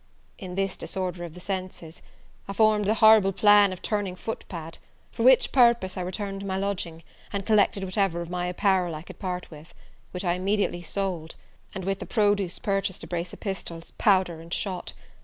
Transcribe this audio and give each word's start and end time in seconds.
In 0.39 0.55
this 0.55 0.75
disorder 0.77 1.25
of 1.25 1.33
my 1.33 1.37
senses, 1.37 2.01
I 2.47 2.53
formed 2.53 2.85
the 2.85 2.95
horrible 2.95 3.31
plan 3.31 3.71
of 3.71 3.83
turning 3.83 4.15
foot 4.15 4.43
pad; 4.49 4.79
for 5.11 5.21
which 5.21 5.51
purpose 5.51 5.95
I 5.95 6.01
returned 6.01 6.39
to 6.39 6.45
my 6.47 6.57
lodging, 6.57 7.03
and 7.31 7.45
collected 7.45 7.83
whatever 7.83 8.19
of 8.21 8.27
my 8.31 8.47
apparel 8.47 8.95
I 8.95 9.03
could 9.03 9.19
part 9.19 9.51
with; 9.51 9.75
which 10.09 10.25
I 10.25 10.33
immediately 10.33 10.81
sold, 10.81 11.35
and 11.75 11.85
with 11.85 11.99
the 11.99 12.07
produce 12.07 12.57
purchased 12.57 13.03
a 13.03 13.07
brace 13.07 13.31
of 13.31 13.41
pistols, 13.41 13.91
powder 13.99 14.41
and 14.41 14.51
shot. 14.51 14.93